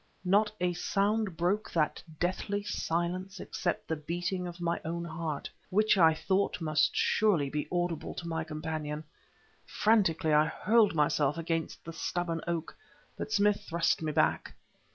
Not 0.25 0.51
a 0.59 0.73
sound 0.73 1.37
broke 1.37 1.69
that 1.73 2.01
deathly 2.19 2.63
stillness 2.63 3.39
except 3.39 3.87
the 3.87 3.95
beating 3.95 4.47
of 4.47 4.59
my 4.59 4.81
own 4.83 5.05
heart, 5.05 5.47
which, 5.69 5.95
I 5.95 6.15
thought, 6.15 6.59
must 6.59 6.95
surely 6.95 7.51
be 7.51 7.67
audible 7.71 8.15
to 8.15 8.27
my 8.27 8.43
companion. 8.43 9.03
Frantically 9.67 10.33
I 10.33 10.47
hurled 10.47 10.95
myself 10.95 11.37
against 11.37 11.85
the 11.85 11.93
stubborn 11.93 12.41
oak, 12.47 12.75
but 13.15 13.31
Smith 13.31 13.61
thrust 13.69 14.01
me 14.01 14.11
back. 14.11 14.55